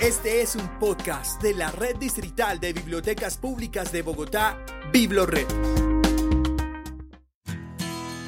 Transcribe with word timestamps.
Este 0.00 0.42
es 0.42 0.56
un 0.56 0.68
podcast 0.80 1.40
de 1.40 1.54
la 1.54 1.70
Red 1.70 1.96
Distrital 1.96 2.58
de 2.58 2.72
Bibliotecas 2.72 3.38
Públicas 3.38 3.92
de 3.92 4.02
Bogotá, 4.02 4.58
BibloRed. 4.92 5.46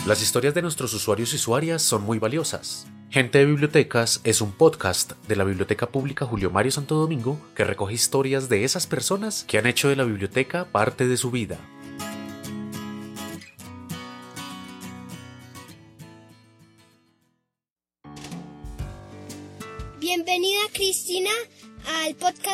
Las 0.07 0.23
historias 0.23 0.55
de 0.55 0.63
nuestros 0.63 0.95
usuarios 0.95 1.33
y 1.33 1.37
usuarias 1.37 1.83
son 1.83 2.05
muy 2.05 2.21
valiosas. 2.21 2.87
Gente 3.11 3.39
de 3.39 3.47
Bibliotecas 3.47 4.21
es 4.23 4.41
un 4.41 4.53
podcast 4.53 5.13
de 5.27 5.37
la 5.37 5.45
Biblioteca 5.45 5.89
Pública 5.89 6.25
Julio 6.25 6.51
Mario 6.51 6.71
Santo 6.71 6.95
Domingo 6.95 7.41
que 7.57 7.65
recoge 7.65 7.95
historias 7.95 8.49
de 8.49 8.65
esas 8.65 8.87
personas 8.87 9.45
que 9.49 9.59
han 9.59 9.67
hecho 9.67 9.89
de 9.89 9.97
la 9.97 10.05
biblioteca 10.05 10.67
parte 10.67 11.09
de 11.09 11.17
su 11.17 11.33
vida. 11.33 11.59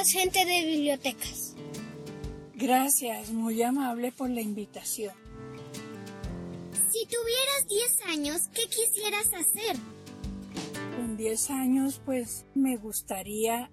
Gente 0.04 0.44
de 0.44 0.64
Bibliotecas. 0.66 1.54
Gracias, 2.54 3.30
muy 3.30 3.62
amable 3.62 4.10
por 4.10 4.28
la 4.30 4.40
invitación. 4.40 5.14
Si 6.90 7.06
tuvieras 7.06 7.68
10 7.68 8.06
años, 8.06 8.48
¿qué 8.52 8.62
quisieras 8.66 9.28
hacer? 9.32 9.76
Con 10.96 11.16
10 11.16 11.50
años, 11.50 12.00
pues 12.04 12.44
me 12.54 12.76
gustaría 12.76 13.70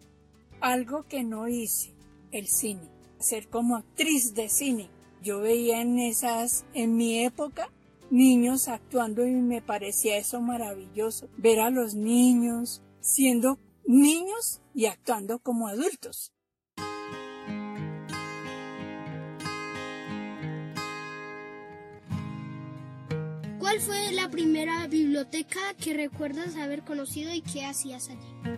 algo 0.61 1.07
que 1.07 1.23
no 1.23 1.47
hice, 1.47 1.95
el 2.31 2.47
cine, 2.47 2.89
ser 3.19 3.47
como 3.49 3.75
actriz 3.75 4.35
de 4.35 4.49
cine. 4.49 4.89
Yo 5.23 5.39
veía 5.39 5.81
en 5.81 5.97
esas, 5.97 6.63
en 6.75 6.95
mi 6.95 7.23
época, 7.25 7.71
niños 8.11 8.67
actuando 8.67 9.25
y 9.25 9.31
me 9.31 9.63
parecía 9.63 10.17
eso 10.17 10.41
maravilloso, 10.41 11.27
ver 11.37 11.59
a 11.59 11.71
los 11.71 11.95
niños 11.95 12.83
siendo 13.01 13.57
niños 13.85 14.61
y 14.73 14.85
actuando 14.85 15.39
como 15.39 15.67
adultos. 15.67 16.31
¿Cuál 23.59 23.81
fue 23.81 24.11
la 24.13 24.29
primera 24.29 24.87
biblioteca 24.87 25.59
que 25.75 25.93
recuerdas 25.93 26.55
haber 26.55 26.83
conocido 26.83 27.31
y 27.31 27.41
qué 27.41 27.65
hacías 27.65 28.09
allí? 28.09 28.57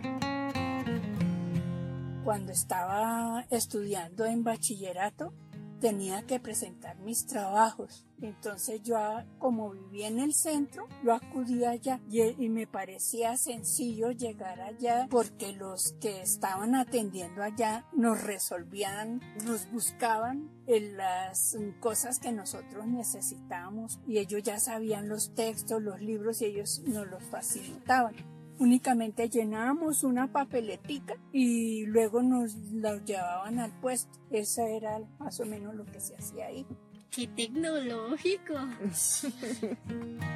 Cuando 2.24 2.52
estaba 2.52 3.44
estudiando 3.50 4.24
en 4.24 4.42
bachillerato, 4.42 5.34
tenía 5.82 6.22
que 6.22 6.38
presentar 6.38 6.96
mis 7.00 7.26
trabajos. 7.26 8.06
Entonces 8.20 8.84
yo, 8.84 8.96
ah, 8.98 9.26
como 9.40 9.72
vivía 9.72 10.06
en 10.06 10.20
el 10.20 10.32
centro, 10.32 10.86
yo 11.04 11.12
acudía 11.12 11.70
allá 11.70 12.00
y, 12.08 12.48
me 12.48 12.68
parecía 12.68 13.36
sencillo 13.36 14.12
llegar 14.12 14.60
allá 14.60 15.08
porque 15.10 15.52
los 15.52 15.94
que 16.00 16.22
estaban 16.22 16.76
atendiendo 16.76 17.42
allá 17.42 17.84
nos 17.92 18.22
resolvían, 18.22 19.20
nos 19.44 19.68
buscaban 19.72 20.52
en 20.68 20.96
las 20.96 21.56
cosas 21.80 22.20
que 22.20 22.30
nosotros 22.30 22.86
necesitábamos 22.86 23.98
y 24.06 24.18
ellos 24.18 24.44
ya 24.44 24.60
sabían 24.60 25.08
los 25.08 25.34
textos, 25.34 25.82
los 25.82 26.00
libros 26.00 26.42
y 26.42 26.44
ellos 26.44 26.80
nos 26.86 27.08
los 27.08 27.24
facilitaban 27.24 28.14
únicamente 28.58 29.28
llenábamos 29.28 30.04
una 30.04 30.30
papeletica 30.32 31.14
y 31.32 31.86
luego 31.86 32.22
nos 32.22 32.54
la 32.72 32.96
llevaban 33.04 33.58
al 33.58 33.72
puesto. 33.80 34.18
Eso 34.30 34.62
era 34.66 35.00
más 35.18 35.40
o 35.40 35.46
menos 35.46 35.74
lo 35.74 35.84
que 35.84 36.00
se 36.00 36.16
hacía 36.16 36.46
ahí. 36.46 36.66
¡Qué 37.10 37.26
tecnológico! 37.26 38.54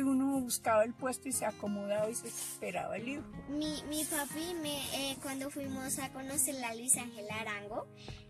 uno 0.00 0.40
buscaba 0.40 0.84
el 0.84 0.94
puesto 0.94 1.28
y 1.28 1.32
se 1.32 1.44
acomodaba 1.44 2.08
y 2.08 2.14
se 2.14 2.28
esperaba 2.28 2.96
el 2.96 3.04
libro. 3.04 3.26
Mi, 3.48 3.82
mi 3.88 4.04
papi, 4.04 4.54
me, 4.62 4.78
eh, 4.94 5.16
cuando 5.20 5.50
fuimos 5.50 5.98
a 5.98 6.10
conocer 6.12 6.54
la 6.54 6.74
Luis 6.74 6.96
Ángela 6.96 7.40
Arango, 7.40 7.86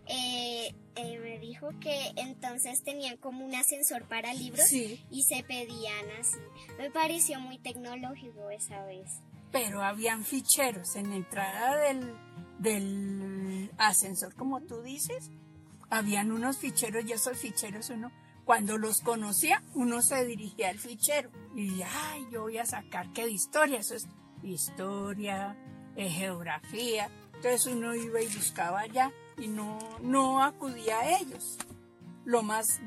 eh, 0.07 0.75
eh, 0.95 1.19
me 1.19 1.39
dijo 1.39 1.69
que 1.79 2.11
entonces 2.17 2.83
tenían 2.83 3.17
como 3.17 3.45
un 3.45 3.55
ascensor 3.55 4.07
para 4.07 4.33
libros 4.33 4.71
y 4.71 5.23
se 5.23 5.43
pedían 5.43 6.05
así. 6.19 6.39
Me 6.77 6.91
pareció 6.91 7.39
muy 7.39 7.57
tecnológico 7.59 8.49
esa 8.49 8.83
vez. 8.85 9.21
Pero 9.51 9.83
habían 9.83 10.25
ficheros 10.25 10.95
en 10.95 11.11
la 11.11 11.15
entrada 11.15 11.77
del, 11.77 12.13
del 12.59 13.71
ascensor, 13.77 14.33
como 14.35 14.61
tú 14.61 14.81
dices. 14.81 15.29
Habían 15.89 16.31
unos 16.31 16.57
ficheros 16.57 17.05
y 17.05 17.11
esos 17.11 17.37
ficheros 17.37 17.89
uno 17.91 18.11
cuando 18.45 18.77
los 18.77 19.01
conocía, 19.01 19.63
uno 19.73 20.01
se 20.01 20.25
dirigía 20.25 20.69
al 20.69 20.79
fichero 20.79 21.29
y, 21.55 21.81
ay, 21.81 22.27
yo 22.31 22.41
voy 22.41 22.57
a 22.57 22.65
sacar 22.65 23.11
qué 23.13 23.25
de 23.25 23.31
historia, 23.31 23.79
eso 23.79 23.95
es 23.95 24.05
historia, 24.43 25.55
geografía. 25.95 27.09
Entonces 27.35 27.65
uno 27.67 27.95
iba 27.95 28.21
y 28.21 28.27
buscaba 28.27 28.81
allá 28.81 29.11
y 29.37 29.47
no, 29.47 29.79
no 30.01 30.43
acudía 30.43 30.99
a 30.99 31.19
ellos. 31.19 31.57
Lo 32.25 32.41
más 32.43 32.79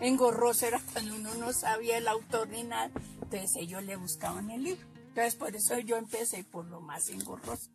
engorroso 0.00 0.66
era 0.66 0.80
cuando 0.92 1.14
uno 1.14 1.34
no 1.34 1.52
sabía 1.52 1.98
el 1.98 2.08
autor 2.08 2.48
ni 2.48 2.62
nada, 2.64 2.90
entonces 3.22 3.56
ellos 3.56 3.82
le 3.84 3.96
buscaban 3.96 4.50
el 4.50 4.64
libro. 4.64 4.86
Entonces 5.08 5.36
por 5.36 5.54
eso 5.54 5.78
yo 5.78 5.96
empecé 5.96 6.44
por 6.44 6.66
lo 6.66 6.80
más 6.80 7.08
engorroso. 7.08 7.70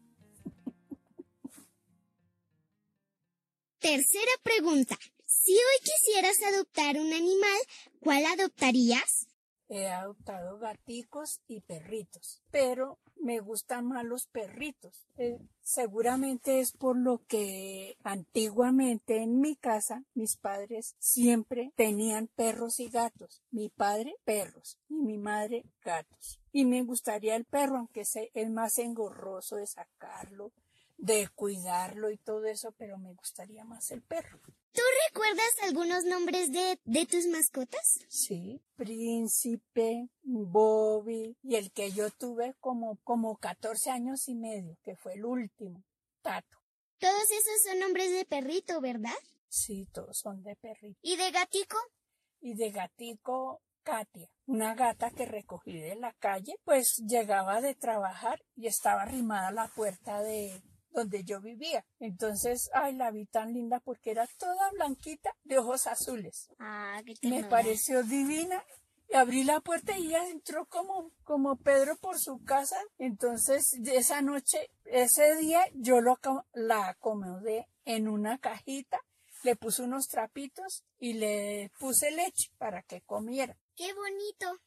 Tercera 3.80 4.32
pregunta. 4.44 4.98
Si 5.42 5.54
hoy 5.54 5.80
quisieras 5.82 6.44
adoptar 6.44 6.98
un 6.98 7.14
animal, 7.14 7.58
¿cuál 8.02 8.26
adoptarías? 8.26 9.26
He 9.70 9.88
adoptado 9.88 10.60
gaticos 10.60 11.40
y 11.48 11.62
perritos, 11.62 12.42
pero 12.52 13.00
me 13.16 13.40
gustan 13.40 13.88
más 13.88 14.04
los 14.04 14.28
perritos. 14.28 15.08
Eh, 15.16 15.40
seguramente 15.62 16.60
es 16.60 16.74
por 16.74 16.98
lo 16.98 17.22
que 17.26 17.96
antiguamente 18.04 19.24
en 19.24 19.40
mi 19.40 19.56
casa 19.56 20.04
mis 20.14 20.36
padres 20.36 20.98
siempre 21.00 21.72
tenían 21.78 22.28
perros 22.28 22.82
y 22.82 22.90
gatos. 22.90 23.42
Mi 23.50 23.70
padre 23.70 24.18
perros 24.26 24.78
y 24.90 24.96
mi 24.96 25.18
madre 25.18 25.64
gatos. 25.86 26.42
Y 26.52 26.66
me 26.66 26.84
gustaría 26.84 27.38
el 27.38 27.46
perro, 27.46 27.78
aunque 27.78 28.02
es 28.02 28.50
más 28.50 28.78
engorroso 28.78 29.56
de 29.56 29.68
sacarlo, 29.68 30.52
de 30.98 31.30
cuidarlo 31.34 32.12
y 32.12 32.18
todo 32.18 32.46
eso, 32.46 32.74
pero 32.78 32.98
me 32.98 33.14
gustaría 33.14 33.64
más 33.64 33.90
el 33.92 34.02
perro. 34.02 34.42
¿Tú 34.74 34.82
recuerdas 35.09 35.56
algunos 35.64 36.03
nombres 36.06 36.52
de, 36.52 36.80
de 36.86 37.06
tus 37.06 37.25
mascotas? 37.28 38.00
Sí, 38.08 38.62
Príncipe, 38.75 40.09
Bobby 40.22 41.36
y 41.42 41.56
el 41.56 41.72
que 41.72 41.92
yo 41.92 42.12
tuve 42.12 42.56
como, 42.59 42.97
como 43.03 43.38
14 43.38 43.90
años 43.90 44.28
y 44.28 44.36
medio, 44.36 44.78
que 44.84 44.96
fue 44.96 45.14
el 45.14 45.25
último, 45.25 45.84
Tato. 46.22 46.58
Todos 47.00 47.24
esos 47.24 47.64
son 47.66 47.80
nombres 47.80 48.12
de 48.12 48.25
perrito, 48.25 48.81
¿verdad? 48.81 49.18
Sí, 49.48 49.88
todos 49.92 50.18
son 50.18 50.44
de 50.44 50.56
perrito. 50.56 51.00
¿Y 51.02 51.16
de 51.16 51.31
gatico? 51.31 51.78
Y 52.42 52.56
de 52.56 52.69
gatico, 52.69 53.62
Katia, 53.81 54.30
una 54.46 54.75
gata 54.75 55.09
que 55.09 55.25
recogí 55.25 55.80
de 55.80 55.96
la 55.96 56.14
calle, 56.14 56.56
pues 56.66 56.98
llegaba 57.08 57.62
de 57.62 57.74
trabajar 57.74 58.44
y 58.56 58.68
estaba 58.68 59.03
arrimada 59.03 59.48
a 59.48 59.53
la 59.53 59.68
puerta 59.69 60.22
de, 60.22 60.62
donde 60.92 61.24
yo 61.24 61.42
vivía. 61.42 61.86
Entonces, 62.00 62.70
ay, 62.74 62.96
la 62.96 63.12
vi 63.12 63.26
tan 63.26 63.54
linda 63.54 63.80
porque 63.80 64.12
era 64.12 64.28
toda 64.38 64.72
blanquita 64.72 65.36
de 65.44 65.58
ojos 65.58 65.88
azules. 65.88 66.50
Ah, 66.60 67.02
qué 67.06 67.28
Me 67.28 67.44
pareció 67.44 68.04
divina. 68.04 68.64
Y 69.12 69.16
abrí 69.16 69.44
la 69.44 69.60
puerta 69.60 69.98
y 69.98 70.08
ella 70.08 70.28
entró 70.30 70.68
como, 70.68 71.12
como 71.24 71.56
Pedro 71.56 71.98
por 71.98 72.20
su 72.20 72.44
casa. 72.44 72.78
Entonces, 73.00 73.74
esa 73.86 74.22
noche, 74.22 74.70
ese 74.86 75.36
día, 75.38 75.66
yo 75.74 76.00
lo, 76.00 76.20
la 76.54 76.90
acomodé 76.90 77.68
en 77.86 78.08
una 78.08 78.38
cajita, 78.38 79.00
le 79.44 79.56
puse 79.56 79.82
unos 79.82 80.10
trapitos 80.10 80.84
y 81.00 81.14
le 81.14 81.72
puse 81.80 82.12
leche 82.12 82.52
para 82.60 82.84
que 82.84 83.02
comiera. 83.02 83.58
¡Qué 83.76 83.92
bonito! 83.94 84.62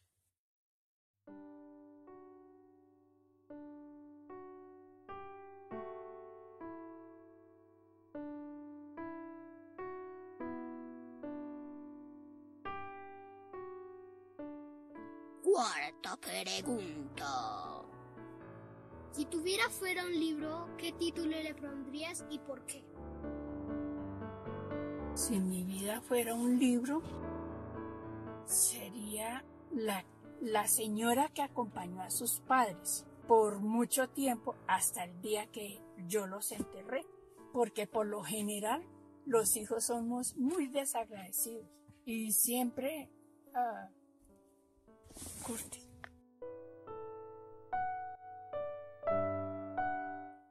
Cuarta 15.53 16.17
pregunta. 16.17 17.83
Si 19.11 19.25
tuviera 19.25 19.69
fuera 19.69 20.03
un 20.03 20.19
libro, 20.19 20.67
¿qué 20.79 20.93
título 20.93 21.29
le 21.29 21.53
pondrías 21.53 22.25
y 22.31 22.39
por 22.39 22.65
qué? 22.65 22.83
Si 25.13 25.39
mi 25.39 25.63
vida 25.63 26.01
fuera 26.01 26.33
un 26.33 26.57
libro, 26.57 27.03
sería 28.47 29.45
la, 29.69 30.03
la 30.41 30.67
señora 30.67 31.29
que 31.29 31.43
acompañó 31.43 32.01
a 32.01 32.09
sus 32.09 32.39
padres 32.39 33.05
por 33.27 33.59
mucho 33.59 34.09
tiempo 34.09 34.55
hasta 34.65 35.03
el 35.03 35.21
día 35.21 35.45
que 35.51 35.83
yo 36.07 36.25
los 36.25 36.51
enterré, 36.51 37.05
porque 37.51 37.85
por 37.85 38.07
lo 38.07 38.23
general 38.23 38.83
los 39.27 39.55
hijos 39.55 39.83
somos 39.83 40.35
muy 40.35 40.65
desagradecidos 40.65 41.67
y 42.05 42.31
siempre... 42.31 43.11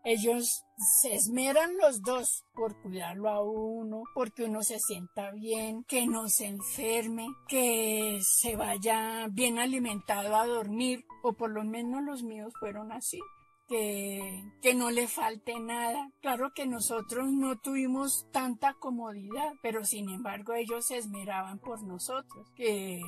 Ellos 0.04 0.64
se 1.00 1.14
esmeran 1.14 1.76
los 1.78 2.02
dos 2.02 2.44
por 2.54 2.80
cuidarlo 2.82 3.30
a 3.30 3.42
uno, 3.42 4.02
porque 4.14 4.44
uno 4.44 4.62
se 4.62 4.78
sienta 4.80 5.30
bien, 5.30 5.84
que 5.84 6.06
no 6.06 6.28
se 6.28 6.46
enferme, 6.46 7.28
que 7.48 8.18
se 8.20 8.56
vaya 8.56 9.28
bien 9.30 9.58
alimentado 9.58 10.36
a 10.36 10.46
dormir, 10.46 11.04
o 11.22 11.32
por 11.34 11.50
lo 11.50 11.64
menos 11.64 12.02
los 12.02 12.22
míos 12.24 12.52
fueron 12.58 12.92
así. 12.92 13.20
Que, 13.72 14.74
no 14.74 14.90
le 14.90 15.08
falte 15.08 15.58
nada. 15.60 16.10
Claro 16.20 16.52
que 16.54 16.66
nosotros 16.66 17.32
no 17.32 17.58
tuvimos 17.58 18.26
tanta 18.30 18.74
comodidad, 18.74 19.52
pero 19.62 19.84
sin 19.84 20.10
embargo 20.10 20.52
ellos 20.52 20.86
se 20.86 20.98
esmeraban 20.98 21.58
por 21.58 21.82
nosotros, 21.82 22.50
que, 22.54 23.00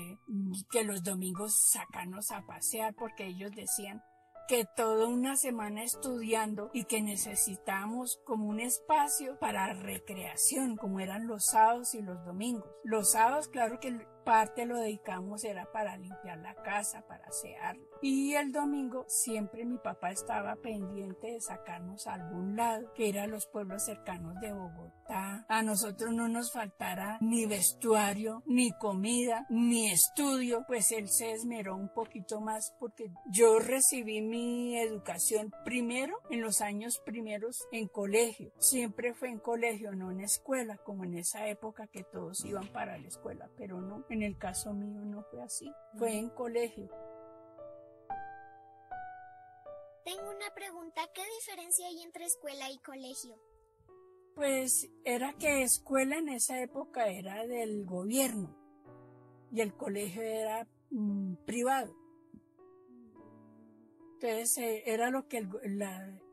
que 0.71 0.85
los 0.85 1.03
domingos 1.03 1.55
sacarnos 1.71 2.31
a 2.31 2.47
pasear 2.47 2.95
porque 2.95 3.27
ellos 3.27 3.53
decían, 3.55 4.03
que 4.49 4.67
toda 4.77 5.07
una 5.07 5.37
semana 5.37 5.83
estudiando 5.83 6.71
y 6.75 6.85
que 6.85 7.03
necesitamos 7.03 8.21
como 8.25 8.47
un 8.47 8.61
espacio 8.61 9.39
para 9.39 9.73
recreación, 9.73 10.77
como 10.77 11.01
eran 11.01 11.27
los 11.27 11.47
sábados 11.47 11.95
y 11.95 12.03
los 12.03 12.25
domingos. 12.25 12.69
Los 12.85 13.13
sábados, 13.13 13.49
claro 13.49 13.81
que 13.81 14.07
parte 14.25 14.67
lo 14.67 14.79
dedicamos 14.79 15.45
era 15.45 15.71
para 15.71 15.97
limpiar 15.97 16.39
la 16.39 16.55
casa, 16.55 17.03
para 17.07 17.27
asearla. 17.27 17.83
Y 18.03 18.35
el 18.35 18.53
domingo 18.53 19.05
siempre 19.09 19.65
mi 19.65 19.79
papá 19.79 20.11
estaba 20.11 20.57
pendiente 20.57 21.29
de 21.29 21.41
sacarnos 21.41 22.07
a 22.07 22.15
algún 22.15 22.57
lado, 22.57 22.93
que 22.95 23.09
era 23.09 23.27
los 23.27 23.47
pueblos 23.47 23.85
cercanos 23.85 24.41
de 24.41 24.53
Bogotá. 24.53 25.45
A 25.49 25.63
nosotros 25.63 26.13
no 26.13 26.29
nos 26.29 26.53
faltara 26.53 27.19
ni 27.21 27.47
vestuario, 27.47 28.43
ni 28.47 28.73
comida, 28.73 29.47
ni 29.49 29.91
estudio, 29.91 30.65
pues 30.67 30.91
él 30.93 31.09
se 31.09 31.33
esmeró 31.33 31.77
un 31.77 31.89
poquito 31.89 32.41
más 32.41 32.75
porque 32.79 33.11
yo 33.31 33.59
recibí 33.59 34.21
mi 34.21 34.79
educación 34.79 35.53
primero 35.65 36.19
en 36.31 36.41
los 36.41 36.61
años 36.61 37.01
primeros 37.05 37.67
en 37.73 37.89
colegio. 37.89 38.53
Siempre 38.59 39.15
fue 39.15 39.29
en 39.29 39.39
colegio, 39.39 39.93
no 39.93 40.11
en 40.11 40.21
escuela, 40.21 40.77
como 40.79 41.05
en 41.05 41.15
esa 41.17 41.49
época 41.49 41.87
que 41.87 42.05
todos 42.05 42.45
iban 42.45 42.67
para 42.69 42.99
la 42.99 43.09
escuela, 43.09 43.49
pero 43.57 43.81
no. 43.81 44.05
En 44.15 44.23
el 44.23 44.39
caso 44.39 44.73
mío 44.73 45.05
no 45.05 45.25
fue 45.25 45.43
así, 45.43 45.69
fue 45.99 46.17
en 46.17 46.31
colegio. 46.31 46.89
Tengo 50.05 50.31
una 50.31 50.55
pregunta, 50.55 51.01
¿qué 51.13 51.23
diferencia 51.41 51.89
hay 51.89 52.01
entre 52.01 52.25
escuela 52.25 52.71
y 52.71 52.79
colegio? 52.79 53.37
Pues 54.37 54.89
era 55.05 55.33
que 55.33 55.65
escuela 55.65 56.17
en 56.19 56.29
esa 56.29 56.61
época 56.61 57.09
era 57.09 57.45
del 57.49 57.85
gobierno 57.85 58.57
y 59.51 59.63
el 59.63 59.75
colegio 59.75 60.23
era 60.23 60.69
mm, 60.91 61.35
privado. 61.45 61.93
Entonces 64.13 64.59
eh, 64.59 64.85
era 64.87 65.11
lo 65.11 65.27
que 65.27 65.45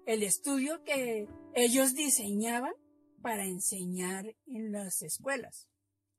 el 0.06 0.22
estudio 0.22 0.84
que 0.84 1.28
ellos 1.56 1.96
diseñaban 1.96 2.76
para 3.24 3.46
enseñar 3.46 4.36
en 4.46 4.72
las 4.72 5.02
escuelas 5.02 5.71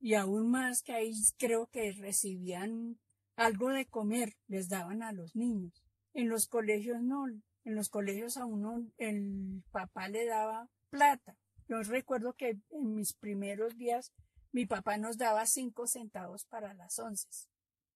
y 0.03 0.15
aún 0.15 0.51
más 0.51 0.83
que 0.83 0.93
ahí 0.93 1.15
creo 1.39 1.69
que 1.69 1.93
recibían 1.93 2.99
algo 3.37 3.69
de 3.69 3.87
comer, 3.87 4.35
les 4.49 4.69
daban 4.69 5.01
a 5.05 5.13
los 5.13 5.37
niños. 5.37 5.81
En 6.13 6.29
los 6.29 6.49
colegios 6.49 7.01
no, 7.01 7.27
en 7.29 7.75
los 7.77 7.89
colegios 7.89 8.37
a 8.37 8.45
uno 8.45 8.85
el 8.99 9.63
papá 9.71 10.09
le 10.09 10.27
daba 10.27 10.69
plata. 10.91 11.39
Yo 11.69 11.81
recuerdo 11.85 12.35
que 12.35 12.59
en 12.71 12.95
mis 12.97 13.15
primeros 13.15 13.79
días 13.79 14.13
mi 14.51 14.67
papá 14.67 14.99
nos 14.99 15.19
daba 15.19 15.47
cinco 15.47 15.87
centavos 15.87 16.47
para 16.47 16.75
las 16.75 16.99
once. 16.99 17.29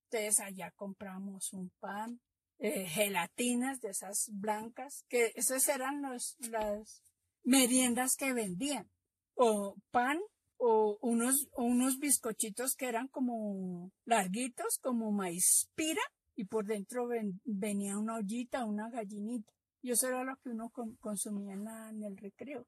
Entonces 0.05 0.39
allá 0.39 0.71
compramos 0.77 1.53
un 1.53 1.71
pan, 1.81 2.21
eh, 2.61 2.87
gelatinas 2.87 3.81
de 3.81 3.91
esas 3.91 4.31
blancas, 4.33 5.05
que 5.09 5.33
esas 5.35 5.69
eran 5.69 6.03
los, 6.03 6.37
las 6.39 7.03
meriendas 7.43 8.15
que 8.15 8.33
vendían. 8.33 8.89
O 9.35 9.75
pan 9.91 10.21
o 10.59 10.99
unos, 11.01 11.49
unos 11.57 11.99
bizcochitos 11.99 12.75
que 12.77 12.87
eran 12.87 13.09
como 13.09 13.93
larguitos, 14.05 14.79
como 14.81 15.13
maíz 15.13 15.69
pira, 15.75 16.03
y 16.35 16.45
por 16.45 16.67
dentro 16.67 17.09
venía 17.45 17.99
una 17.99 18.17
ollita, 18.17 18.65
una 18.65 18.91
gallinita. 18.91 19.53
Y 19.83 19.93
eso 19.93 20.09
era 20.09 20.25
lo 20.25 20.37
que 20.37 20.51
uno 20.51 20.71
consumía 21.01 21.55
en, 21.55 22.03
el 22.03 22.17
recreo. 22.17 22.67